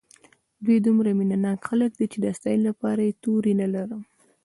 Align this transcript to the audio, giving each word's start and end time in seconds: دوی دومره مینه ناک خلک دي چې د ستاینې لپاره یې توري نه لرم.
دوی 0.63 0.77
دومره 0.85 1.09
مینه 1.17 1.37
ناک 1.45 1.59
خلک 1.69 1.91
دي 1.99 2.05
چې 2.11 2.17
د 2.21 2.25
ستاینې 2.37 2.63
لپاره 2.69 3.01
یې 3.07 3.17
توري 3.23 3.53
نه 3.61 3.67
لرم. 3.73 4.01